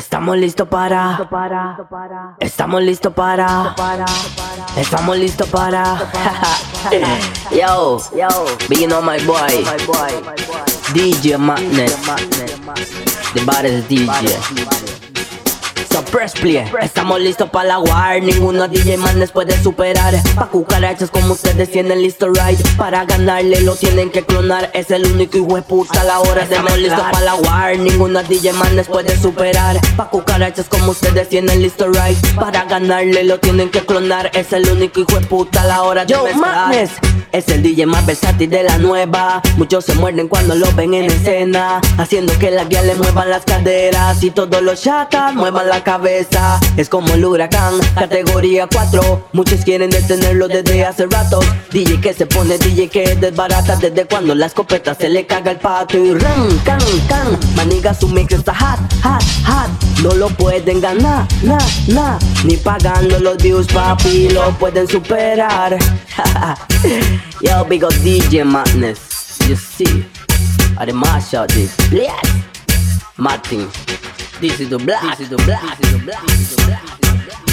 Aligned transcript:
Estamos 0.00 0.38
listos 0.38 0.66
para. 0.66 1.18
Estamos 2.38 2.82
listos 2.82 3.12
para. 3.12 3.74
Estamos 4.74 5.18
listos 5.18 5.46
para. 5.50 6.10
yo, 7.52 7.98
yo, 8.16 8.28
being 8.70 8.90
on 8.92 9.04
my 9.04 9.18
boy. 9.26 9.62
DJ 10.94 11.36
Madness. 11.36 11.94
The 13.34 13.44
baddest 13.44 13.88
DJ. 13.90 14.89
Press 16.10 16.32
Play. 16.32 16.64
Estamos 16.80 17.20
listos 17.20 17.50
para 17.50 17.68
la 17.68 17.78
war. 17.78 18.20
Ninguno 18.22 18.66
DJ 18.68 18.96
les 19.16 19.30
puede 19.30 19.60
superar. 19.62 20.14
Pa' 20.34 20.46
cucarachas 20.46 21.10
como 21.10 21.34
ustedes 21.34 21.70
tienen 21.70 22.02
listo 22.02 22.28
right. 22.28 22.58
Para 22.76 23.04
ganarle 23.04 23.60
lo 23.60 23.74
tienen 23.76 24.10
que 24.10 24.24
clonar. 24.24 24.70
Es 24.74 24.90
el 24.90 25.06
único 25.06 25.38
hijo 25.38 25.56
de 25.56 25.62
puta 25.62 26.00
a 26.00 26.04
la 26.04 26.20
hora 26.20 26.42
Estamos 26.42 26.78
listos 26.78 27.00
para 27.00 27.20
la 27.20 27.34
war. 27.34 27.78
Ninguno 27.78 28.22
DJ 28.22 28.52
les 28.74 28.88
puede 28.88 29.16
superar. 29.18 29.78
Pa' 29.96 30.08
cucarachas 30.08 30.68
como 30.68 30.92
ustedes 30.92 31.28
tienen 31.28 31.62
listo 31.62 31.86
right. 31.88 32.18
Para 32.34 32.64
ganarle 32.64 33.24
lo 33.24 33.38
tienen 33.38 33.70
que 33.70 33.80
clonar. 33.80 34.30
Es 34.34 34.52
el 34.52 34.68
único 34.70 35.00
hijo 35.00 35.20
de 35.20 35.26
puta 35.26 35.62
a 35.62 35.66
la 35.66 35.82
hora 35.82 36.04
de 36.04 36.12
Yo, 36.12 36.26
Madness. 36.34 36.92
Es 37.32 37.48
el 37.48 37.62
DJ 37.62 37.86
más 37.86 38.04
versátil 38.06 38.50
de 38.50 38.64
la 38.64 38.78
nueva. 38.78 39.40
Muchos 39.56 39.84
se 39.84 39.94
muerden 39.94 40.26
cuando 40.28 40.54
lo 40.54 40.72
ven 40.72 40.94
en 40.94 41.04
escena. 41.04 41.80
Haciendo 41.98 42.36
que 42.38 42.50
las 42.50 42.68
guías 42.68 42.84
le 42.84 42.94
muevan 42.96 43.30
las 43.30 43.44
caderas. 43.44 44.22
Y 44.22 44.30
todos 44.30 44.62
los 44.62 44.82
chatas 44.82 45.34
muevan 45.34 45.68
cabeza. 45.82 46.58
Es 46.76 46.88
como 46.88 47.14
el 47.14 47.24
huracán, 47.24 47.74
categoría 47.94 48.66
4. 48.66 49.28
Muchos 49.32 49.60
quieren 49.64 49.90
detenerlo 49.90 50.48
desde 50.48 50.84
hace 50.84 51.06
rato. 51.06 51.40
DJ 51.72 52.00
que 52.00 52.14
se 52.14 52.26
pone, 52.26 52.58
DJ 52.58 52.88
que 52.88 53.16
desbarata. 53.16 53.76
Desde 53.76 54.06
cuando 54.06 54.34
la 54.34 54.46
escopeta 54.46 54.94
se 54.94 55.08
le 55.08 55.26
caga 55.26 55.52
el 55.52 55.58
pato. 55.58 55.98
Y 55.98 56.14
ran, 56.14 56.58
can, 56.64 56.80
can. 57.08 57.38
Maniga 57.56 57.94
su 57.94 58.08
mix 58.08 58.32
está 58.32 58.54
hot, 58.54 58.80
hot, 59.02 59.22
hot. 59.46 59.70
No 60.02 60.14
lo 60.14 60.28
pueden 60.28 60.80
ganar, 60.80 61.26
na, 61.42 61.58
na. 61.88 62.18
Ni 62.44 62.56
pagando 62.56 63.18
los 63.18 63.36
views, 63.36 63.66
papi, 63.66 64.30
lo 64.30 64.50
pueden 64.58 64.88
superar. 64.88 65.76
Yo, 67.42 67.64
big 67.64 67.82
DJ 68.02 68.44
Madness. 68.44 69.38
You 69.48 69.56
see, 69.56 70.04
mash 70.92 71.34
out 71.34 71.48
this. 71.48 71.76
Martin. 73.16 73.68
This 74.40 74.58
is 74.58 74.70
the 74.70 74.78
black. 74.78 75.18
This 75.18 75.20
is 75.20 75.28
the 75.28 75.36
black. 75.36 75.76
This 75.76 75.92
is 75.92 75.98
the 75.98 76.04
black. 76.06 76.22
This 76.22 76.40
is 76.40 76.56
the 76.56 76.64
black. 76.64 77.49